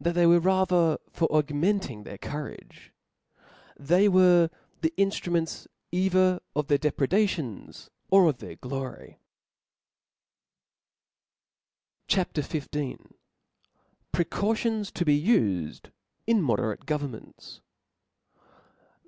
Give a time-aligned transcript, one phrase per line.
[0.00, 2.92] tbac they were rather for augmenting their courage;
[3.76, 4.48] they were
[4.80, 9.16] the inftruments either Qt their depred^ ^ tions or of their glpry,
[12.06, 12.96] CHAP, XV.
[14.12, 15.90] Precautions to be ufed
[16.28, 17.60] in Moderate Governments.